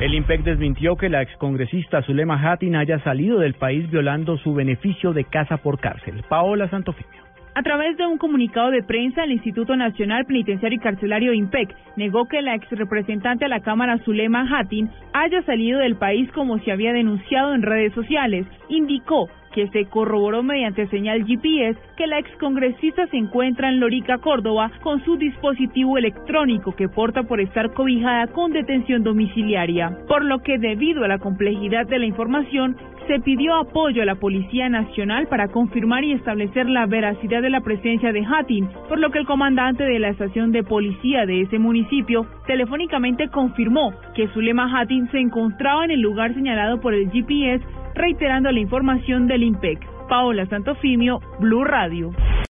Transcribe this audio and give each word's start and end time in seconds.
El 0.00 0.14
IMPEC 0.14 0.44
desmintió 0.44 0.96
que 0.96 1.10
la 1.10 1.20
excongresista 1.20 2.00
Zulema 2.00 2.40
Hattin 2.40 2.74
haya 2.74 2.98
salido 3.00 3.38
del 3.38 3.52
país 3.52 3.90
violando 3.90 4.38
su 4.38 4.54
beneficio 4.54 5.12
de 5.12 5.24
casa 5.24 5.58
por 5.58 5.78
cárcel. 5.78 6.24
Paola 6.26 6.70
Santofimio. 6.70 7.20
A 7.54 7.62
través 7.62 7.98
de 7.98 8.06
un 8.06 8.16
comunicado 8.16 8.70
de 8.70 8.82
prensa, 8.82 9.24
el 9.24 9.32
Instituto 9.32 9.76
Nacional 9.76 10.24
Penitenciario 10.24 10.78
y 10.78 10.82
Carcelario 10.82 11.34
IMPEC 11.34 11.76
negó 11.96 12.26
que 12.28 12.40
la 12.40 12.54
ex 12.54 12.66
representante 12.70 13.44
a 13.44 13.48
la 13.48 13.60
Cámara 13.60 13.98
Zulema 13.98 14.48
Hattin 14.48 14.88
haya 15.12 15.42
salido 15.42 15.80
del 15.80 15.96
país 15.96 16.32
como 16.32 16.58
se 16.60 16.72
había 16.72 16.94
denunciado 16.94 17.52
en 17.52 17.60
redes 17.60 17.92
sociales. 17.92 18.46
Indicó 18.70 19.28
que 19.52 19.68
se 19.68 19.86
corroboró 19.86 20.42
mediante 20.42 20.86
señal 20.88 21.24
GPS 21.24 21.78
que 21.96 22.06
la 22.06 22.18
excongresista 22.18 23.06
se 23.08 23.16
encuentra 23.16 23.68
en 23.68 23.80
Lorica, 23.80 24.18
Córdoba, 24.18 24.70
con 24.82 25.04
su 25.04 25.16
dispositivo 25.16 25.98
electrónico 25.98 26.72
que 26.72 26.88
porta 26.88 27.22
por 27.24 27.40
estar 27.40 27.72
cobijada 27.72 28.26
con 28.28 28.52
detención 28.52 29.02
domiciliaria, 29.02 29.96
por 30.08 30.24
lo 30.24 30.40
que 30.40 30.58
debido 30.58 31.04
a 31.04 31.08
la 31.08 31.18
complejidad 31.18 31.86
de 31.86 31.98
la 31.98 32.06
información, 32.06 32.76
se 33.06 33.18
pidió 33.18 33.56
apoyo 33.56 34.02
a 34.02 34.04
la 34.04 34.14
Policía 34.14 34.68
Nacional 34.68 35.26
para 35.26 35.48
confirmar 35.48 36.04
y 36.04 36.12
establecer 36.12 36.68
la 36.68 36.86
veracidad 36.86 37.42
de 37.42 37.50
la 37.50 37.60
presencia 37.60 38.12
de 38.12 38.24
Hattin, 38.24 38.68
por 38.88 39.00
lo 39.00 39.10
que 39.10 39.18
el 39.18 39.26
comandante 39.26 39.82
de 39.82 39.98
la 39.98 40.10
estación 40.10 40.52
de 40.52 40.62
policía 40.62 41.26
de 41.26 41.40
ese 41.40 41.58
municipio 41.58 42.26
telefónicamente 42.46 43.28
confirmó 43.28 43.92
que 44.14 44.28
Zulema 44.28 44.70
Hattin 44.72 45.10
se 45.10 45.18
encontraba 45.18 45.84
en 45.86 45.90
el 45.90 46.00
lugar 46.00 46.34
señalado 46.34 46.80
por 46.80 46.94
el 46.94 47.10
GPS 47.10 47.64
reiterando 48.00 48.50
la 48.50 48.60
información 48.60 49.26
del 49.26 49.42
IMPEC. 49.42 49.78
Paola 50.08 50.46
Santofimio, 50.46 51.20
Blue 51.38 51.64
Radio. 51.64 52.10